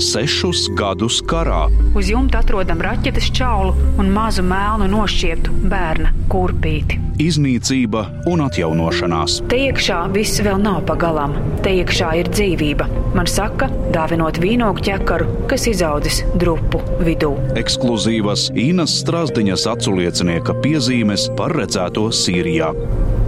sešus 0.00 0.66
gadus 0.78 1.20
karā. 1.22 1.68
Uz 1.94 2.10
jumta 2.10 2.40
atrodam 2.42 2.82
raķetes 2.82 3.30
čaulu 3.34 3.74
un 4.00 4.10
mazu 4.14 4.42
melnu 4.46 4.88
nošķieptu 4.90 5.54
bērna 5.70 6.12
kurpīti. 6.32 7.00
Iznīcība 7.22 8.02
un 8.26 8.42
atjaunošanās. 8.42 9.36
Te 9.50 9.60
iekšā 9.68 10.00
viss 10.14 10.42
vēl 10.42 10.58
nav 10.62 10.80
pagalām. 10.88 11.36
Te 11.62 11.70
iekšā 11.78 12.10
ir 12.18 12.30
dzīvība. 12.34 12.88
Man 13.14 13.30
saka, 13.30 13.68
dāvinot 13.94 14.40
vīnogu 14.42 14.82
ķekaru, 14.88 15.28
kas 15.50 15.68
izaudzis 15.70 16.24
drupu 16.34 16.82
vidū. 17.06 17.30
Ekskluzīvas 17.60 18.48
Inas 18.58 18.98
Strasdiņas 19.04 19.68
aculiecinieka 19.76 20.58
piezīmes 20.64 21.28
par 21.38 21.54
redzēto 21.54 22.08
Sīrijā. 22.10 22.72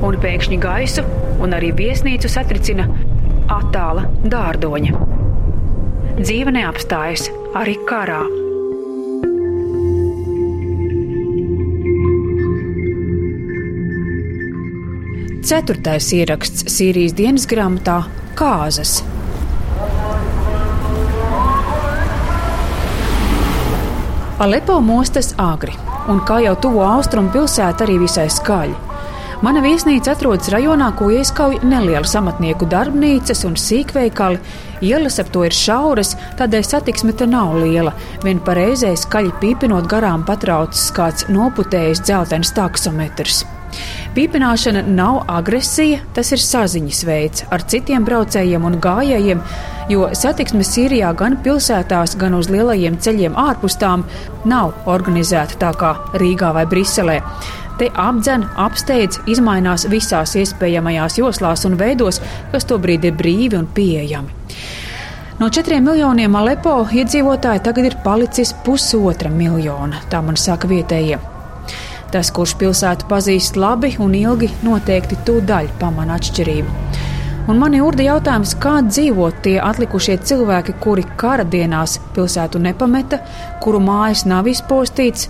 Un 0.07 0.19
pēkšņi 0.23 0.59
gaisu 0.61 1.07
un 1.43 1.55
arī 1.57 1.71
viesnīcu 1.79 2.31
satricina 2.33 2.91
attāla 3.55 4.09
dārdoņa. 4.27 5.16
Dzīve 6.17 6.49
neapstājas 6.49 7.27
arī 7.61 7.75
karā. 7.85 8.23
Ceturtais 15.45 16.09
ieraksts 16.17 16.65
Sīrijas 16.73 17.13
dienas 17.21 17.45
grāmatā- 17.51 17.99
Kāzas. 18.41 19.03
Alepo 24.41 24.81
mostas 24.81 25.35
agri, 25.37 25.77
un 26.09 26.25
kā 26.25 26.41
jau 26.49 26.57
tuvo 26.57 26.81
austrumu 26.97 27.29
pilsēta, 27.37 27.85
arī 27.85 28.01
visai 28.09 28.31
skaļi. 28.33 28.86
Mana 29.45 29.61
viesnīca 29.61 30.15
atrodas 30.15 30.49
rajonā, 30.49 30.87
ko 30.97 31.11
ieskauj 31.13 31.59
nelielas 31.69 32.15
amatnieku 32.17 32.65
darbnīcas 32.73 33.45
un 33.45 33.59
sīkveikali. 33.61 34.39
Ielas 34.89 35.21
ap 35.21 35.29
to 35.35 35.43
ir 35.45 35.53
šauras, 35.53 36.15
tādēļ 36.39 36.65
satiksme 36.65 37.13
te 37.13 37.29
nav 37.29 37.53
liela. 37.61 37.93
Vien 38.25 38.41
pareizē 38.41 38.95
skaļi 38.97 39.35
pīpinot 39.43 39.91
garām 39.93 40.25
patraucis 40.25 40.89
kāds 40.97 41.29
noputējis 41.29 42.01
dzeltens 42.07 42.55
taksometrs. 42.57 43.43
Pīpināšana 44.17 44.87
nav 44.89 45.27
agresija, 45.29 46.01
tas 46.17 46.33
ir 46.33 46.41
saziņas 46.41 47.03
veids 47.05 47.45
ar 47.53 47.67
citiem 47.69 48.07
braucējiem 48.09 48.65
un 48.65 48.79
gājējiem, 48.81 49.43
jo 49.93 50.09
satiksme 50.17 50.65
Sīrijā 50.65 51.13
gan 51.19 51.37
pilsētās, 51.45 52.17
gan 52.17 52.39
uz 52.41 52.49
lielajiem 52.49 52.97
ceļiem 53.05 53.37
ārpus 53.37 53.77
tām 53.83 54.07
nav 54.49 54.73
organizēta 54.89 55.61
tā 55.61 55.77
kā 55.77 55.93
Rīgā 56.17 56.55
vai 56.57 56.65
Briselē. 56.73 57.21
Te 57.77 57.91
apdzen, 57.93 58.47
apsteidz, 58.57 59.19
izmainās 59.29 59.85
visās 59.93 60.33
iespējamajās 60.41 61.19
joslās 61.21 61.67
un 61.69 61.77
veidos, 61.77 62.23
kas 62.53 62.65
tobrīd 62.65 63.05
ir 63.05 63.17
brīvi 63.19 63.59
un 63.59 63.67
pieejami. 63.69 64.33
No 65.37 65.51
četriem 65.53 65.85
miljoniem 65.85 66.37
Alepo 66.41 66.79
iedzīvotāji 66.89 67.61
tagad 67.67 67.91
ir 67.91 67.99
palicis 68.05 68.55
pusotra 68.65 69.29
miljona, 69.29 70.01
tā 70.09 70.23
man 70.25 70.41
saka 70.41 70.71
vietējie. 70.71 71.19
Tas, 72.15 72.31
kurš 72.33 72.55
pilsētu 72.57 73.05
pazīst 73.11 73.59
labi 73.61 73.93
un 74.01 74.15
ilgi, 74.17 74.49
noteikti 74.65 75.19
tūdaļ 75.29 75.69
pamana 75.81 76.17
atšķirību. 76.17 77.05
Un 77.53 77.61
man 77.61 77.77
ir 77.77 77.85
urda 77.85 78.03
jautājums, 78.03 78.57
kā 78.59 78.79
dzīvo 78.89 79.29
tie 79.45 79.59
atlikušie 79.63 80.17
cilvēki, 80.25 80.79
kuri 80.83 81.05
kara 81.21 81.45
dienās 81.45 82.01
pilsētu 82.17 82.59
nepameta, 82.65 83.21
kuru 83.63 83.79
mājas 83.85 84.25
nav 84.27 84.49
izpostīts, 84.51 85.29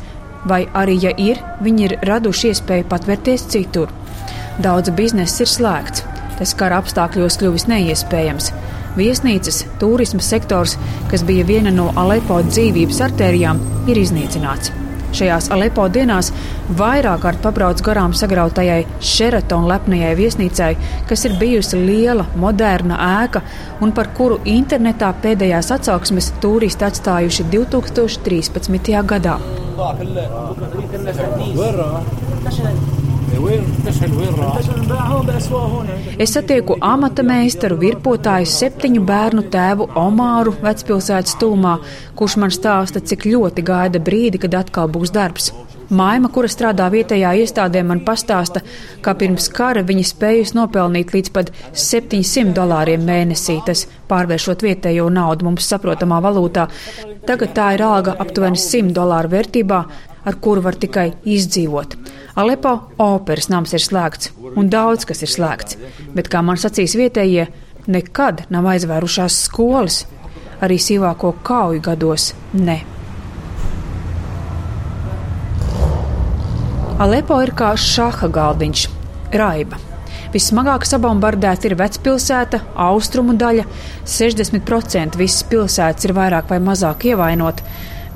vai 0.48 0.64
arī, 0.74 0.96
ja 1.02 1.12
ir, 1.18 1.42
viņi 1.62 1.88
ir 1.88 1.96
raduši 2.06 2.52
iespēju 2.52 2.88
patvērties 2.90 3.48
citur. 3.52 3.92
Daudz 4.62 4.92
biznesa 4.96 5.44
ir 5.44 5.52
slēgts, 5.52 6.06
tas 6.38 6.54
kara 6.56 6.80
apstākļos 6.82 7.38
kļuvis 7.42 7.68
neiespējams. 7.72 8.50
Viesnīcas, 8.96 9.66
turisma 9.82 10.24
sektors, 10.24 10.78
kas 11.10 11.26
bija 11.28 11.44
viena 11.44 11.74
no 11.74 11.90
Alepo 12.00 12.40
dzīvības 12.48 13.04
artērijām, 13.10 13.60
ir 13.92 14.00
iznīcināts. 14.00 14.85
Šajās 15.16 15.46
Alepo 15.54 15.86
dienās 15.88 16.28
vairāk 16.76 17.22
kārt 17.22 17.38
pabrauc 17.40 17.80
garām 17.84 18.12
sagrautajai 18.16 18.82
Sheraton 19.00 19.64
lepnajai 19.70 20.10
viesnīcai, 20.18 20.74
kas 21.08 21.24
ir 21.24 21.38
bijusi 21.40 21.80
liela, 21.80 22.26
moderna 22.36 22.98
ēka 23.22 23.40
un 23.80 23.94
par 23.96 24.10
kuru 24.18 24.36
internetā 24.44 25.08
pēdējās 25.22 25.72
atsauksmes 25.78 26.34
turisti 26.42 26.84
atstājuši 26.90 27.48
2013. 27.54 28.92
gadā. 29.08 29.38
Es 36.18 36.32
satieku 36.34 36.76
amata 36.80 37.22
meistaru, 37.26 37.76
virpotāju, 37.80 38.48
septiņu 38.50 39.02
bērnu 39.06 39.46
tēvu 39.52 39.88
Omāru 40.00 40.54
vecpilsētas 40.62 41.36
tūmā, 41.40 41.76
kurš 42.18 42.36
man 42.42 42.54
stāsta, 42.54 43.02
cik 43.02 43.28
ļoti 43.30 43.64
gaida 43.66 44.02
brīdi, 44.02 44.40
kad 44.42 44.56
atkal 44.58 44.90
būs 44.92 45.12
darbs. 45.14 45.52
Maima, 45.86 46.26
kura 46.34 46.48
strādā 46.50 46.88
vietējā 46.90 47.30
iestādē, 47.44 47.84
man 47.86 48.00
pastāsta, 48.06 48.62
ka 49.04 49.14
pirms 49.14 49.46
kara 49.54 49.84
viņa 49.86 50.06
spējusi 50.08 50.56
nopelnīt 50.58 51.14
līdz 51.14 51.30
pat 51.36 51.52
700 51.70 52.56
dolāriem 52.56 53.06
mēnesī, 53.06 53.60
tas 53.66 53.84
pārvēršot 54.10 54.66
vietējo 54.66 55.06
naudu 55.14 55.46
mums 55.46 55.68
saprotamā 55.70 56.18
valūtā. 56.24 56.66
Tagad 57.28 57.54
tā 57.54 57.70
ir 57.76 57.86
alga 57.86 58.16
aptuveni 58.18 58.58
100 58.58 58.94
dolāru 58.98 59.30
vērtībā, 59.36 59.82
ar 60.26 60.40
kuru 60.42 60.66
var 60.66 60.74
tikai 60.74 61.12
izdzīvot. 61.22 61.94
Alepo 62.36 62.70
operas 63.00 63.46
nams 63.48 63.70
ir 63.72 63.80
slēgts, 63.80 64.28
un 64.60 64.66
daudz 64.68 65.06
kas 65.08 65.22
ir 65.24 65.30
slēgts, 65.32 65.78
bet, 66.12 66.26
kā 66.28 66.42
man 66.44 66.58
sacīs 66.60 66.92
vietējie, 67.00 67.46
nekad 67.88 68.42
nav 68.52 68.68
aizvērušās 68.74 69.38
skolas, 69.46 70.02
arī 70.60 70.76
sīvāko 70.76 71.30
kauju 71.46 71.80
gados 71.86 72.34
ne. 72.52 72.82
Alepo 77.00 77.40
ir 77.40 77.54
kā 77.56 77.72
šaha 77.80 78.28
galdiņš, 78.36 78.84
raiba. 79.32 79.80
Vissmagāk 80.36 80.84
sabombardēta 80.84 81.70
ir 81.70 81.78
vecpilsēta, 81.80 82.60
austrumu 82.84 83.32
daļa, 83.40 83.64
60% 84.04 85.16
visas 85.16 85.48
pilsētas 85.48 86.04
ir 86.04 86.12
vairāk 86.20 86.52
vai 86.52 86.60
mazāk 86.68 87.08
ievainota 87.14 87.64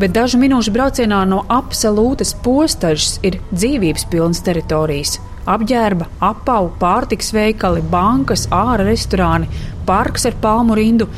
bet 0.01 0.15
dažu 0.17 0.39
minūšu 0.41 0.73
braucienā 0.73 1.21
no 1.29 1.43
absolūtas 1.53 2.33
postažas 2.45 3.19
ir 3.27 3.37
dzīvības 3.53 4.07
pilnas 4.13 4.41
teritorijas. 4.47 5.19
Apģērba, 5.51 6.07
apavu, 6.25 6.71
pārtiks 6.81 7.33
veikali, 7.37 7.83
bankas, 7.93 8.47
ārā 8.55 8.87
restorāni, 8.89 9.49
parks 9.89 10.27
ar 10.29 10.37
palmu 10.41 10.77
rindu. 10.79 11.09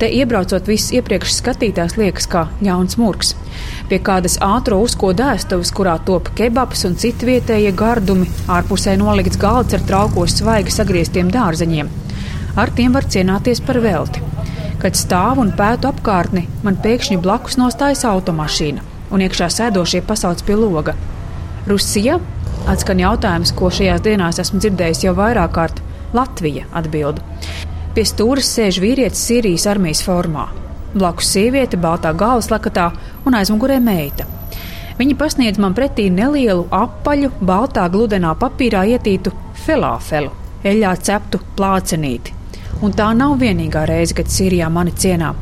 Te 0.00 0.08
iebraucot, 0.16 0.64
viss 0.70 0.94
iepriekš 0.96 1.34
skatītājs 1.40 1.98
liekas 2.00 2.28
kā 2.30 2.46
jauns 2.64 2.96
murgs. 3.00 3.34
Pie 3.90 3.98
kādas 4.06 4.38
ātrā 4.44 4.78
uzkoda 4.80 5.34
ēstuves, 5.34 5.74
kurā 5.76 5.98
top 6.06 6.30
kebabs 6.38 6.86
un 6.88 6.96
citi 7.02 7.28
vietējie 7.28 7.74
gardumi, 7.76 8.30
ārpusē 8.48 8.96
nolikts 9.00 9.40
galds 9.40 9.76
ar 9.76 9.84
traukos 9.90 10.38
svaigi 10.40 10.72
sagrieztiem 10.78 11.32
dārzeņiem. 11.34 11.92
Ar 12.56 12.72
tiem 12.78 12.96
var 12.96 13.10
cienāties 13.12 13.60
par 13.66 13.82
velti. 13.84 14.29
Kad 14.80 14.96
stāvu 14.96 15.42
un 15.44 15.50
pētu 15.52 15.90
apkārtni, 15.90 16.46
man 16.64 16.78
pēkšņi 16.80 17.18
blakus 17.20 17.58
nostājas 17.60 18.06
automašīna, 18.08 18.80
un 19.12 19.20
iekšā 19.26 19.50
sēdošie 19.52 20.00
pasauc 20.08 20.40
pie 20.46 20.56
loga. 20.56 20.94
Rusija 21.68 22.16
atskan 22.70 23.02
jautājums, 23.02 23.52
ko 23.52 23.68
šajās 23.68 24.00
dienās 24.06 24.40
esmu 24.40 24.62
dzirdējis 24.62 25.04
jau 25.04 25.12
vairāk 25.18 25.52
kārt. 25.58 25.82
Latvija 26.16 26.64
atbild. 26.72 27.20
Pie 27.94 28.06
stūres 28.08 28.48
sēž 28.56 28.80
vīrietis 28.80 29.20
Sīrijas 29.28 29.68
armijas 29.68 30.00
formā. 30.06 30.48
Blakus 30.94 31.28
sieviete, 31.36 31.76
baltā 31.76 32.14
galvas 32.16 32.48
lakatā 32.50 32.88
un 33.28 33.36
aizmugurē 33.36 33.76
meita. 33.84 34.24
Viņa 34.96 35.20
pasniedz 35.20 35.60
man 35.60 35.76
pretī 35.76 36.08
nelielu 36.08 36.64
apaļu, 36.72 37.34
baltā 37.44 37.84
gludenā 37.92 38.32
papīrā 38.40 38.88
ietītu 38.96 39.36
felāfelu, 39.66 40.32
eļļā 40.64 40.98
ceptu 41.04 41.44
plācenīti. 41.60 42.39
Un 42.80 42.96
tā 42.96 43.10
nav 43.16 43.36
vienīgā 43.40 43.84
reize, 43.88 44.16
kad 44.16 44.30
Sīrijā 44.32 44.70
mani 44.72 44.94
cienā. 44.96 45.34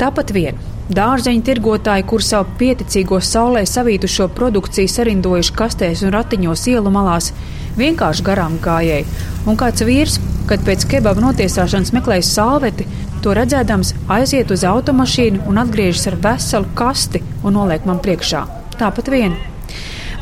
Tāpat 0.00 0.32
vien 0.34 0.58
dārzeņu 0.90 1.44
tirgotāji, 1.46 2.06
kur 2.10 2.22
savu 2.24 2.56
pieticīgo 2.58 3.20
saulē 3.22 3.62
savītušo 3.68 4.26
produkciju 4.34 4.90
sarindojuši 4.90 5.54
kastēs 5.54 6.02
un 6.06 6.14
ratiņos 6.16 6.66
ielu 6.72 6.90
malās, 6.90 7.30
vienkārši 7.78 8.26
garām 8.26 8.58
gājēji. 8.64 9.06
Un 9.46 9.58
kāds 9.60 9.84
vīrs, 9.86 10.18
kad 10.50 10.64
pēc 10.66 10.88
kebaba 10.90 11.22
notiesāšanas 11.22 11.94
meklējas 11.94 12.32
salveti, 12.34 12.88
to 13.22 13.34
redzēdams 13.36 13.94
aiziet 14.10 14.50
uz 14.50 14.64
automašīnu 14.66 15.44
un 15.46 15.60
atgriežas 15.62 16.08
ar 16.10 16.18
veselu 16.24 16.74
kasti 16.74 17.22
un 17.44 17.54
noliek 17.58 17.86
man 17.86 18.02
priekšā. 18.02 18.42
Tāpat 18.80 19.12
vien. 19.12 19.36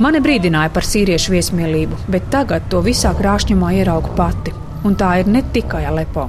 Mani 0.02 0.20
brīdināja 0.22 0.70
par 0.74 0.86
sīriešu 0.86 1.32
viesmīlību, 1.32 2.04
bet 2.12 2.28
tagad 2.34 2.68
to 2.70 2.82
visā 2.84 3.14
krāšņumā 3.18 3.72
ieraugu 3.80 4.12
pati. 4.18 4.54
Un 4.86 4.94
tā 4.98 5.16
ir 5.22 5.30
ne 5.32 5.42
tikai 5.54 5.86
Alepo. 5.88 6.28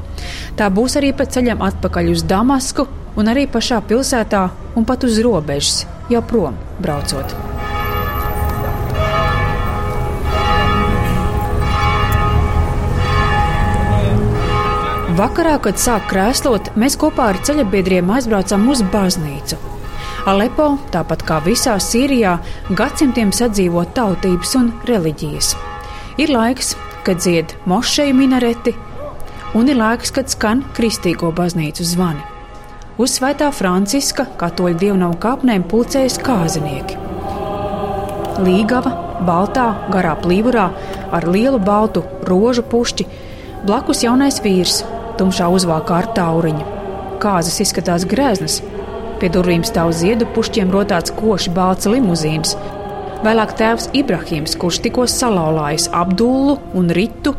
Tā 0.59 0.65
būs 0.67 0.97
arī 1.00 1.13
pa 1.15 1.23
ceļam 1.23 1.61
atpakaļ 1.63 2.09
uz 2.11 2.25
Damasku, 2.27 2.83
un 3.15 3.31
arī 3.31 3.45
pašā 3.47 3.77
pilsētā, 3.88 4.41
un 4.75 4.83
pat 4.83 5.06
uz 5.07 5.21
robežas, 5.23 5.85
jau 6.11 6.19
prom 6.19 6.57
braucot. 6.83 7.31
Vakarā, 15.15 15.56
kad 15.63 15.79
sāk 15.79 16.11
krēslot, 16.11 16.73
mēs 16.79 17.00
kopā 17.00 17.29
ar 17.31 17.39
ceļabiedriem 17.47 18.12
aizbraucām 18.17 18.67
uz 18.71 18.83
baznīcu. 18.91 19.55
Alepo, 20.27 20.73
tāpat 20.91 21.23
kā 21.27 21.39
visā 21.47 21.77
Sīrijā, 21.79 22.35
gadsimtiem 22.75 23.31
sadzīvo 23.35 23.88
tautības 23.95 24.53
un 24.59 24.69
reliģijas. 24.91 25.55
Ir 26.19 26.35
laiks, 26.35 26.75
kad 27.07 27.23
dzied 27.23 27.55
mošeju 27.67 28.19
minareti, 28.19 28.75
un 29.54 29.69
ir 29.69 29.78
laiks, 29.80 30.12
kad 30.13 30.30
skan 30.30 30.62
kristīgo 30.78 31.31
baznīcu 31.36 31.86
zvani. 31.86 32.22
Uz 33.00 33.16
Svētā 33.16 33.48
Franciska 33.56 34.25
katoļu 34.40 34.78
dievnamu 34.81 35.18
kāpnēm 35.24 35.63
pulcējas 35.72 36.19
kāzinieki. 36.22 36.98
Līgava, 38.44 38.92
baltā, 39.25 39.68
garā 39.92 40.16
plīvurā, 40.19 40.68
ar 41.16 41.28
lielu 41.28 41.60
baltu 41.60 42.04
rožu 42.28 42.63
pušķi, 42.72 43.07
blakus 43.66 44.04
jaunais 44.06 44.40
vīrs, 44.44 44.81
tumšā 45.19 45.48
uzvākā 45.56 46.01
ar 46.04 46.12
tauriņu. 46.18 46.68
Kāzas 47.24 47.60
izskatās 47.63 48.06
grēznas, 48.07 48.60
pie 49.19 49.31
durvīm 49.34 49.66
stāv 49.68 49.92
ziedu 49.96 50.28
pušķiem 50.36 50.69
rotāts 50.72 51.16
koši 51.16 51.51
balts 51.56 51.90
limuzīns. 51.90 52.54
Vēlāk 53.25 53.57
tēvs 53.60 53.90
Ibrahims, 54.00 54.54
kurš 54.60 54.80
tikko 54.86 55.07
salauzājis 55.12 55.90
Abdullu 55.96 56.56
un 56.80 56.92
Ritu, 56.96 57.34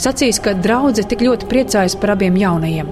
sacīs, 0.00 0.40
ka 0.42 0.54
draudzene 0.58 1.08
tik 1.10 1.24
ļoti 1.26 1.48
priecājas 1.50 1.96
par 2.00 2.14
abiem 2.14 2.36
jaunajiem. 2.40 2.90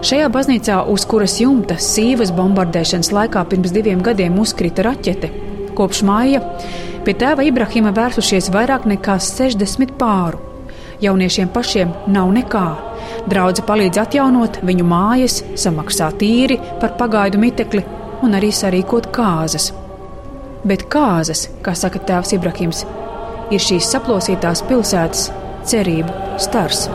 Šajā 0.00 0.30
baznīcā, 0.32 0.78
uz 0.88 1.04
kuras 1.04 1.34
jumta 1.42 1.76
sīvas 1.76 2.30
bombardēšanas 2.32 3.10
laikā 3.12 3.42
pirms 3.50 3.72
diviem 3.74 4.00
gadiem 4.00 4.38
uzkrita 4.40 4.86
raķete, 4.86 5.28
kopš 5.76 6.00
māja 6.08 6.40
pie 7.04 7.14
tēva 7.20 7.44
Ibrahima 7.44 7.92
vērsušies 7.96 8.48
vairāk 8.54 8.86
nekā 8.88 9.18
60 9.20 9.92
pāru. 10.00 10.40
Jauniešiem 11.00 11.48
pašiem 11.52 11.92
nav 12.12 12.32
nekā. 12.32 12.66
Draudze 13.28 13.64
palīdz 13.68 14.00
atjaunot 14.02 14.60
viņu 14.64 14.84
mājas, 14.88 15.40
samaksāt 15.60 16.24
īri 16.24 16.58
par 16.80 16.96
pagaidu 17.00 17.40
mitekli 17.40 17.84
un 18.24 18.36
arī 18.36 18.50
sarīkot 18.52 19.08
kāzas. 19.12 19.70
Bet 20.64 20.86
kāzas, 20.92 21.46
kā 21.64 21.72
saka 21.76 22.00
tēvs 22.08 22.34
Ibrahims, 22.36 22.84
ir 23.52 23.64
šīs 23.64 23.88
saplosītās 23.94 24.64
pilsētas 24.68 25.28
cerību 25.66 26.38
stars. 26.40 26.88